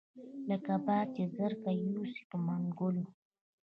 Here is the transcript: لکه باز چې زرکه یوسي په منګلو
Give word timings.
لکه 0.49 0.73
باز 0.85 1.05
چې 1.15 1.23
زرکه 1.37 1.71
یوسي 1.85 2.21
په 2.29 2.37
منګلو 2.45 3.05